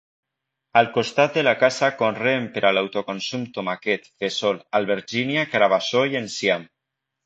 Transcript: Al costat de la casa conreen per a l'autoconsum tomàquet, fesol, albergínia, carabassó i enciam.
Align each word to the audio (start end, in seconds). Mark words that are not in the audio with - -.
Al 0.79 0.87
costat 0.95 1.35
de 1.39 1.43
la 1.47 1.53
casa 1.65 1.91
conreen 1.99 2.49
per 2.57 2.65
a 2.69 2.73
l'autoconsum 2.79 3.47
tomàquet, 3.61 4.13
fesol, 4.25 4.63
albergínia, 4.83 5.49
carabassó 5.57 6.07
i 6.15 6.23
enciam. 6.27 6.71